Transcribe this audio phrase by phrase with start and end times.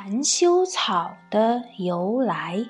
[0.00, 2.64] 含羞草的由来。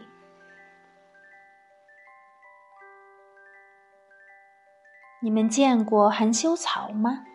[5.21, 7.27] 你们见过含羞草吗？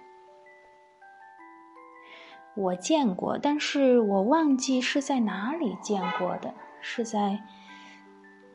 [2.56, 7.44] 我见过，但是我忘记是在哪里见过的，是在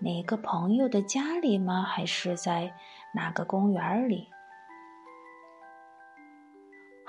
[0.01, 1.85] 哪个朋友的家里吗？
[1.85, 2.75] 还是在
[3.15, 4.29] 哪个公园里？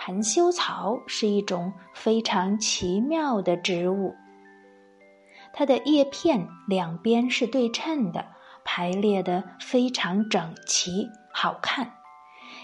[0.09, 4.15] 含羞草是一种非常奇妙的植物，
[5.53, 8.25] 它的叶片两边是对称的，
[8.65, 11.93] 排列的非常整齐，好看。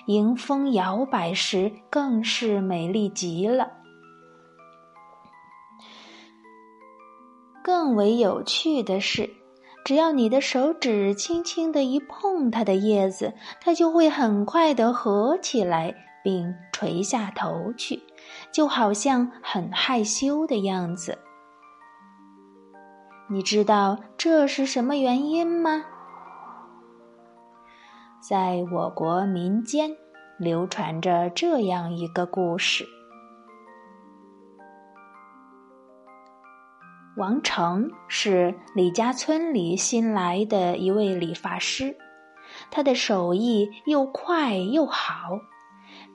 [0.07, 3.73] 迎风摇摆时更是美丽极了。
[7.63, 9.29] 更为有趣的是，
[9.83, 15.93] 只要你的手指轻轻的一碰它的叶子，它就会很快的合起来。
[16.25, 18.01] 并垂下头去，
[18.51, 21.19] 就好像很害羞的样子。
[23.29, 25.85] 你知道这是什么原因吗？
[28.27, 29.91] 在我国民间
[30.39, 32.83] 流传着这样一个故事：
[37.17, 41.95] 王成是李家村里新来的一位理发师，
[42.71, 45.29] 他的手艺又快又好。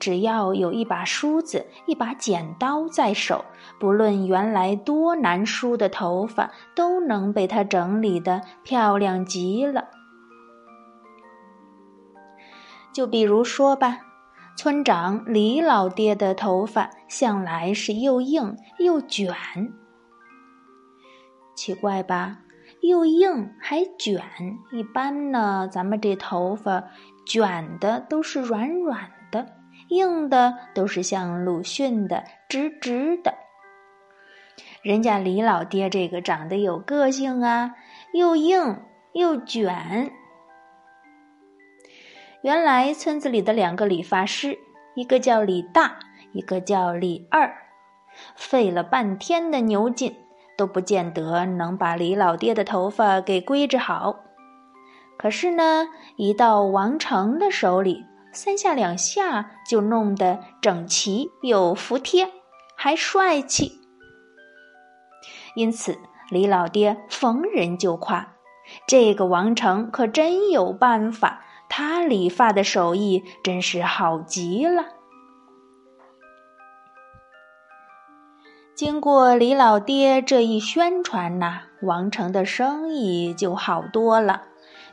[0.01, 3.45] 只要有一把梳子、一把剪刀在手，
[3.79, 9.89] 不论原来多难梳的头发，都能被他整理的漂亮极了。
[12.91, 13.99] 就比如说吧，
[14.57, 19.35] 村长李老爹的头发向来是又硬又卷，
[21.55, 22.39] 奇怪吧？
[22.81, 24.19] 又硬还卷，
[24.71, 26.85] 一般呢，咱们这头发
[27.23, 29.60] 卷的都是软软的。
[29.91, 33.33] 硬的都是像鲁迅的直直的，
[34.81, 37.75] 人家李老爹这个长得有个性啊，
[38.13, 38.79] 又硬
[39.11, 40.13] 又卷。
[42.41, 44.57] 原来村子里的两个理发师，
[44.95, 45.99] 一个叫李大，
[46.31, 47.53] 一个叫李二，
[48.33, 50.15] 费了半天的牛劲，
[50.57, 54.21] 都不见得能把李老爹的头发给归置好。
[55.17, 58.05] 可是呢，一到王成的手里。
[58.33, 62.29] 三下两下就弄得整齐又服帖，
[62.75, 63.79] 还帅气。
[65.55, 65.97] 因此，
[66.29, 68.35] 李老爹逢人就夸
[68.87, 74.85] ：“这个王成可真有办法，他理发的手艺真是好极了。”
[78.73, 84.43] 经过李老爹这一宣传呐，王成的生意就好多了。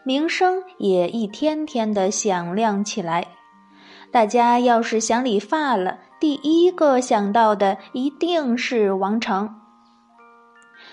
[0.09, 3.29] 名声也一天天的响亮起来，
[4.11, 9.55] 大家要是想理发了，第一个想到的一定是王成。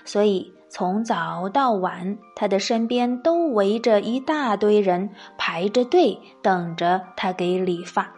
[0.03, 8.11] 所以从早到晚，他的身边都围着一大堆人，排着队等着他给理发。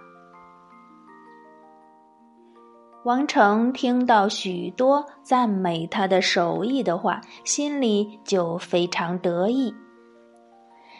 [3.05, 9.71] 王成听到许多赞美他的手艺的话，心里就非常得意。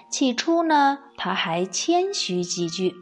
[0.09, 2.95] 起初呢，他还谦虚几句。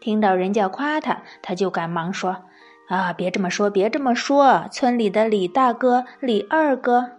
[0.00, 2.44] 听到人家夸他，他就赶忙说
[2.90, 4.68] ：“啊，别这么说，别这么说。
[4.70, 7.12] 村里的李大哥、李二哥，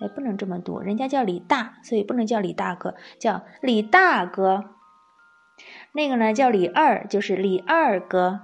[0.00, 4.76] 哎，不能这么读，人家叫李大，所以不能叫李大哥，叫李大哥。
[5.92, 8.40] 那个呢，叫李二，就是李二哥，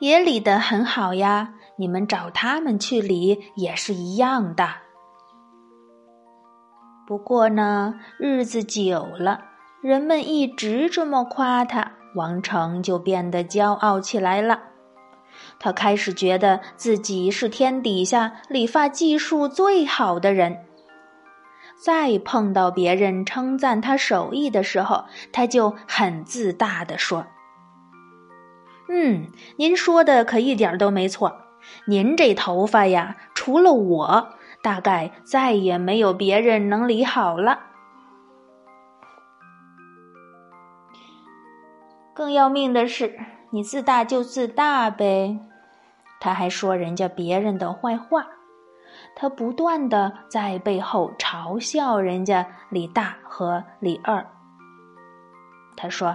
[0.00, 1.54] 也理得很好呀。
[1.76, 4.68] 你们找他们去理也是一样的。”
[7.08, 9.40] 不过呢，日子久了，
[9.80, 14.60] 人们一直这么夸他，王成就变得骄傲起来了。
[15.58, 20.66] 他开始觉得自己是天底下理发技术最好的人。
[21.82, 27.24] 再碰到别人称赞他手艺的时候，他就很自大的说
[28.92, 31.34] ：“嗯，您说的可一点都没错。
[31.86, 34.28] 您这头发呀，除了我。”
[34.68, 37.60] 大概再也没有别人能理好了。
[42.14, 43.18] 更要命的是，
[43.48, 45.40] 你自大就自大呗。
[46.20, 48.26] 他还说人家别人的坏话，
[49.16, 54.26] 他不断的在背后嘲笑人家李大和李二。
[55.78, 56.14] 他说：“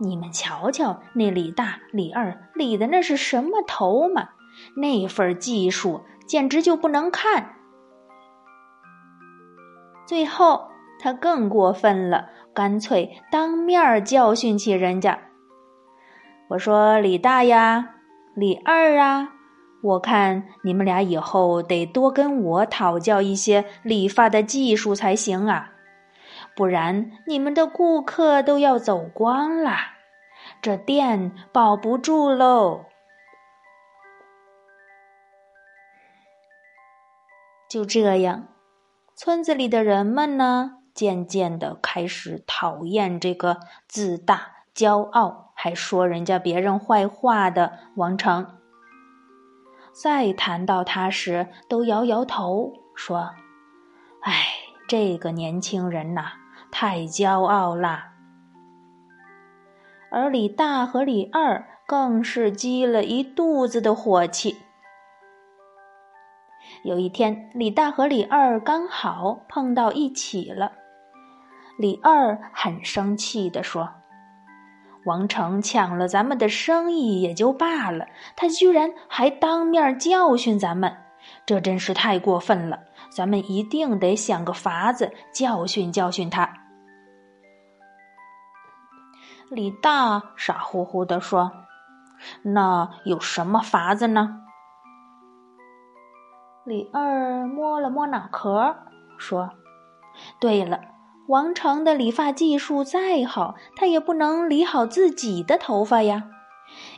[0.00, 4.30] 你们瞧瞧那李大、李二理的那是什么头嘛？
[4.78, 7.54] 那份技术。”简直就不能看。
[10.06, 10.68] 最后，
[11.00, 15.18] 他更过分了，干脆当面教训起人家。
[16.48, 17.94] 我说：“李大呀，
[18.34, 19.30] 李二啊，
[19.82, 25.72] 我看你们俩以后得多跟我讨教一些理发的技术才行啊，
[26.54, 29.72] 不然你们的顾客都要走光了，
[30.60, 32.84] 这店保不住喽。
[37.74, 38.46] 就这样，
[39.16, 48.46] 村子里的人们呢，渐渐的开始讨厌这个自大、骄傲，还说人家别人坏话的王成。
[49.92, 53.30] 再谈到他时，都摇摇头说
[54.22, 54.32] ：“哎，
[54.86, 56.34] 这个年轻人呐，
[56.70, 58.12] 太骄傲啦。”
[60.12, 64.58] 而李大和李二更是积了一肚子的火气。
[66.84, 70.70] 有一天，李大和李二刚好碰到一起了，
[71.78, 73.88] 李二很生气地说。
[75.06, 80.94] 王成抢了咱们的生意也就罢了，他居然还当面教训咱们，
[81.46, 82.78] 这真是太过分了！
[83.10, 86.52] 咱们一定得想个法子教训教训他。
[89.50, 91.50] 李大傻乎乎的说
[92.44, 94.40] ：“那有什么法子呢？”
[96.64, 98.76] 李二摸了摸脑壳，
[99.18, 99.50] 说
[100.40, 100.80] ：“对了。”
[101.28, 106.24] 王成的理发技术再好，他也不能理好自己的头发呀。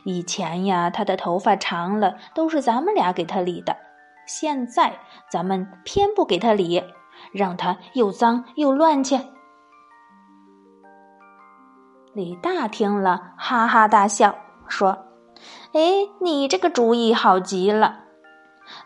[0.03, 3.77] 以前呀，他的头发长了都是咱们俩给他理的，
[4.25, 4.99] 现在
[5.31, 6.83] 咱们偏不给他理，
[7.31, 9.17] 让他又脏又乱去。
[12.13, 14.35] 李大听了，哈哈大笑，
[14.67, 15.05] 说
[15.71, 18.06] ：“哎，你这个主意好极了，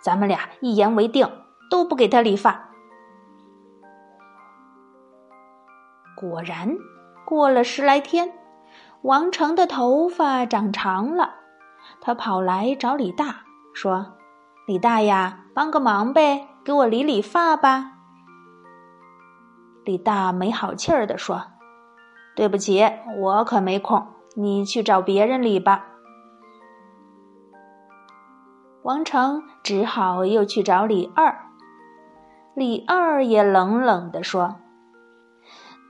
[0.01, 1.29] 咱们俩一言为定，
[1.69, 2.69] 都不给他理发。”
[6.15, 6.77] 果然，
[7.25, 8.31] 过了十来天，
[9.01, 11.35] 王成的头发长长了。
[11.99, 13.43] 他跑来找李大，
[13.73, 14.13] 说
[14.67, 17.93] ：“李大呀，帮个忙呗，给我理理发吧。”
[19.83, 21.41] 李大没好气儿的说
[22.37, 22.87] ：“对不起，
[23.17, 24.05] 我可没空，
[24.35, 25.87] 你去找别人理吧。”
[28.83, 31.35] 王成只好又去找李二。
[32.55, 34.55] 李二也冷冷的说。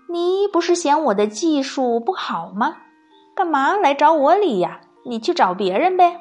[0.09, 2.75] 你不是嫌我的技术不好吗？
[3.33, 4.81] 干嘛来找我理呀？
[5.05, 6.19] 你去找别人呗。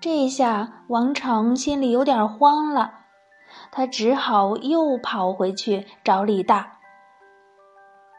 [0.00, 2.92] 这下王成心里有点慌了，
[3.72, 6.70] 他只好又跑回去找李大。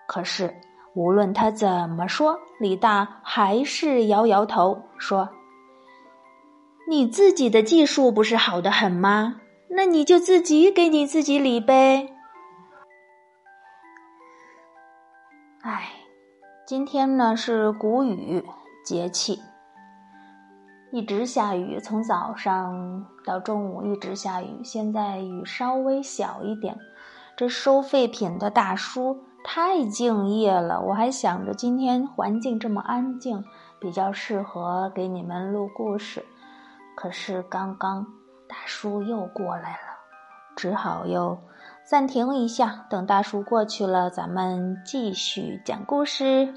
[0.08, 0.52] 可是
[0.96, 5.30] 无论他怎么说，李大还是摇摇头说
[6.88, 9.42] ：“你自己的技术不是好的很吗？
[9.70, 12.14] 那你就自己给你自己理呗。”
[15.66, 15.90] 哎，
[16.68, 18.46] 今天呢是谷雨
[18.86, 19.42] 节气，
[20.92, 24.64] 一直下雨，从早上到中午一直下雨。
[24.64, 26.78] 现在雨稍微小一点。
[27.36, 33.44] 这收废品的大叔太敬业了，我还想着今天环境这么安静，
[33.80, 36.24] 比较适合给你们录故事。
[36.96, 38.06] 可是刚刚
[38.48, 39.98] 大叔又过来了，
[40.56, 41.38] 只好又。
[41.88, 46.52] 暂停一下，等大叔过去了，咱们继续讲故事。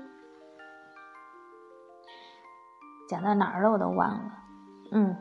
[3.10, 3.70] 讲到哪儿了？
[3.70, 4.32] 我都忘了。
[4.90, 5.14] 嗯，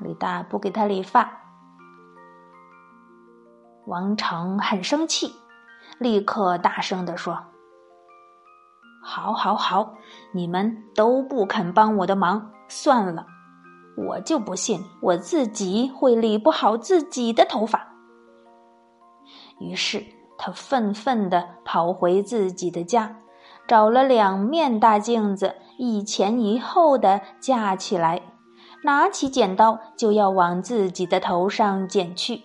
[0.00, 1.30] 李大不给他理发，
[3.86, 5.34] 王成很生气，
[5.98, 7.44] 立刻大声的说
[9.04, 9.94] ：“好，好，好，
[10.32, 13.26] 你们都不肯帮我的忙，算了，
[13.96, 17.88] 我就不信我自己会理不好自己的头发。”
[19.60, 20.04] 于是，
[20.36, 23.16] 他愤愤地跑回自己的家，
[23.68, 28.20] 找了两面大镜子，一前一后的架起来，
[28.82, 32.42] 拿起剪刀就要往自己的头上剪去。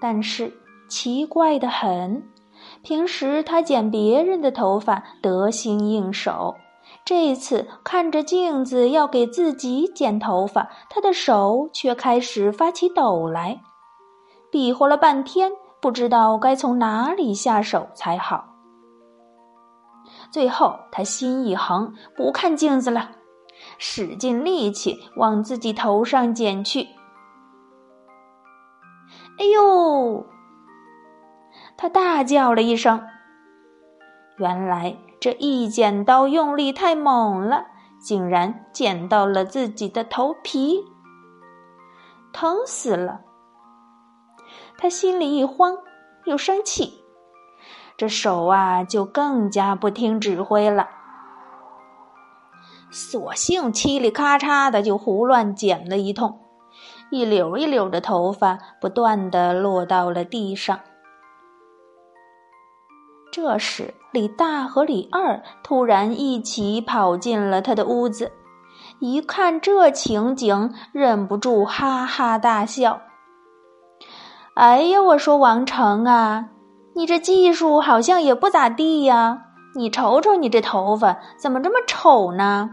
[0.00, 0.52] 但是
[0.88, 2.28] 奇怪的很，
[2.82, 6.56] 平时他剪别人的头发得心应手，
[7.04, 13.60] 这次看着镜子要给自己剪头发，他的手却开始发起抖来。
[14.50, 18.44] 比划了半天，不知道该从哪里下手才好。
[20.30, 23.10] 最后，他心一横，不看镜子了，
[23.78, 26.86] 使尽力气往自己头上剪去。
[29.38, 30.24] 哎呦！
[31.76, 33.02] 他大叫了一声。
[34.38, 37.66] 原来这一剪刀用力太猛了，
[38.00, 40.82] 竟然剪到了自己的头皮，
[42.32, 43.20] 疼死了。
[44.76, 45.78] 他心里一慌，
[46.24, 47.04] 又生气，
[47.96, 50.88] 这手啊就更加不听指挥了。
[52.90, 56.40] 索性嘁里咔嚓的就胡乱剪了一通，
[57.12, 60.80] 一绺一绺的头发不断的落到了地上。
[63.32, 68.30] 这时，李大和李二突然一起跑进了他的屋子，
[69.00, 73.00] 一看这情景，忍不住哈哈大笑。
[74.52, 76.50] 哎呀，我说王成啊，
[76.94, 79.44] 你这技术好像也不咋地呀！
[79.74, 82.72] 你瞅瞅你这头发，怎么这么丑呢？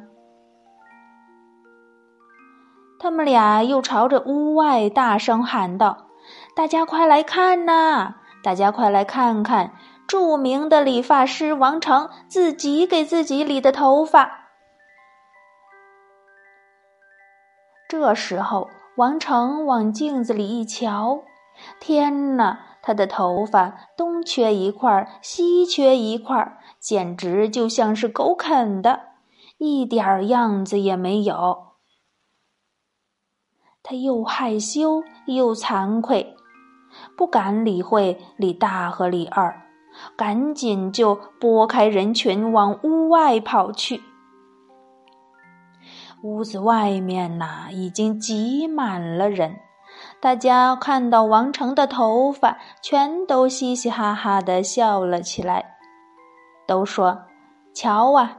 [3.00, 6.08] 他们俩又朝着屋外大声喊道
[6.54, 8.16] ：“大家快来看呐！
[8.44, 9.72] 大家快来看看，
[10.10, 14.50] 著名的理发师王成自己给自己理的头发。”
[17.88, 21.24] 这时候，王成往镜子里一瞧。
[21.80, 29.01] 天哪，他的头发东缺一块，西缺一块，简直就像是狗啃的，
[29.58, 31.75] 一点样子也没有。
[33.84, 36.36] 他又害羞又惭愧，
[37.18, 39.69] 不敢理会李大和李二，
[40.15, 44.01] 赶紧就拨开人群往屋外跑去。
[46.22, 49.58] 屋子外面呐，已经挤满了人。
[50.22, 55.77] 大家看到王成的头发，全都嘻嘻哈哈的笑了起来，
[56.68, 57.24] 都说
[57.74, 58.38] ：“瞧啊，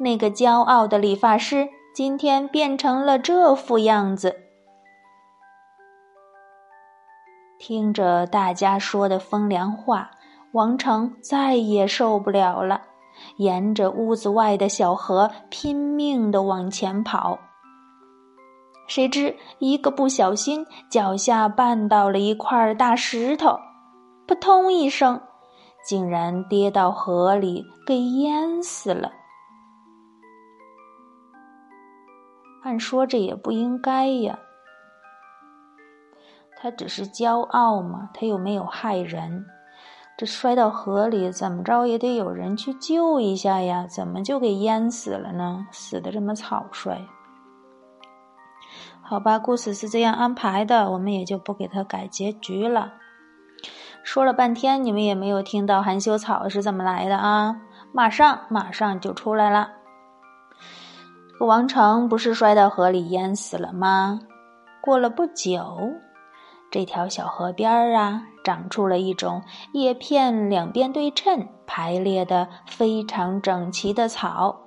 [0.00, 4.36] 那个骄傲的理发师今天变成了这副样子。”
[7.58, 10.12] 听着大家说的风凉话，
[10.58, 12.82] 王成再也受不了了，
[13.36, 17.38] 沿着屋子外的小河拼命的往前跑。
[18.88, 23.56] 谁知一个不小心，脚下绊到了一块大石头，
[24.26, 25.20] 扑通一声，
[25.84, 29.12] 竟然跌到河里，给淹死了。
[32.64, 34.36] 按说这也不应该呀，
[36.60, 39.46] 他只是骄傲嘛，他又没有害人，
[40.18, 43.86] 这摔到河里，怎么着也得有人去救一下呀？
[43.86, 45.64] 怎么就给淹死了呢？
[45.70, 47.06] 死的这么草率。
[49.00, 52.94] 好吧，故事是这样安排的，我们也就不给他改结局了。
[54.02, 57.54] 说了半天，你们也没有听到含羞草是怎么来的啊？
[57.92, 59.70] 马上，马上就出来了。
[61.32, 64.18] 这个王成不是摔到河里淹死了吗？
[64.80, 65.62] 过了不久，
[66.72, 69.42] 这条小河边儿啊，长出了一种
[69.74, 74.60] 叶片两边对称、排列的非常整齐的草。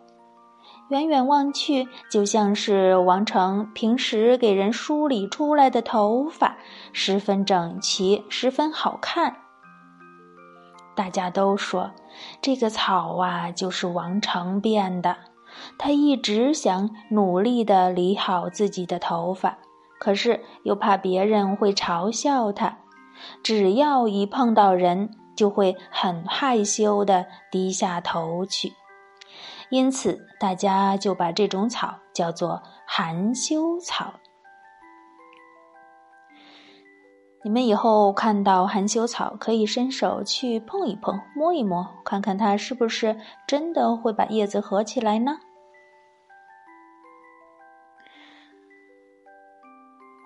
[0.90, 6.58] 远远望去，就像是王成平时给人梳理出来的头发，
[6.94, 9.38] 十分整齐，十分好看。
[10.96, 11.90] 大家都说，
[12.40, 15.18] 这个草啊，就是王成变的。
[15.80, 19.58] 他一直想努力的理好自己的头发，
[20.00, 22.78] 可是又怕别人会嘲笑他，
[23.44, 28.74] 只要一碰到人，就会很害羞的低下头去。
[29.70, 34.16] 因此，大家就把这种草叫做含羞草。
[37.44, 45.38] 你们以后看到含羞草，可以伸手去碰一碰、摸一摸，看看它是不是真的会把叶子合起来呢？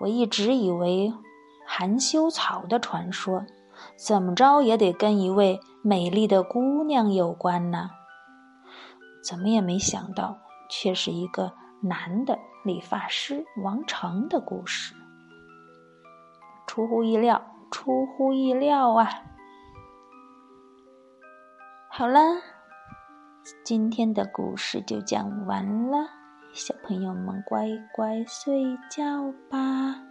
[0.02, 1.10] 我一直以为
[1.66, 3.44] 含羞草的传说，
[3.98, 7.90] 怎么着也得跟一位美丽的姑娘有关呢。
[9.22, 10.38] 怎么也没想到，
[10.70, 14.94] 却是一个男的理发师王成的故事。
[16.66, 19.08] 出乎意料，出乎意料啊！
[21.90, 22.20] 好了，
[23.64, 25.98] 今天的故事就讲完了，
[26.52, 30.05] 小朋友们乖乖睡觉吧，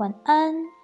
[0.00, 0.79] 晚安。